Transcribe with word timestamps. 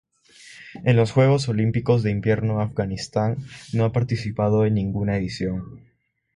En 0.83 0.95
los 0.95 1.11
Juegos 1.11 1.47
Olímpicos 1.47 2.01
de 2.01 2.09
Invierno 2.09 2.59
Afganistán 2.59 3.37
no 3.71 3.85
ha 3.85 3.91
participado 3.91 4.65
en 4.65 4.73
ninguna 4.73 5.15
edición. 5.15 5.83